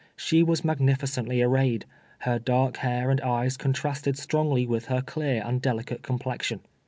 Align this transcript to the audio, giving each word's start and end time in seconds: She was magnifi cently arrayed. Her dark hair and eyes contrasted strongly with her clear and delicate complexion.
She 0.15 0.41
was 0.41 0.61
magnifi 0.61 1.03
cently 1.03 1.45
arrayed. 1.45 1.85
Her 2.21 2.39
dark 2.39 2.77
hair 2.77 3.11
and 3.11 3.21
eyes 3.21 3.55
contrasted 3.55 4.17
strongly 4.17 4.65
with 4.65 4.87
her 4.87 5.03
clear 5.03 5.43
and 5.45 5.61
delicate 5.61 6.01
complexion. 6.01 6.61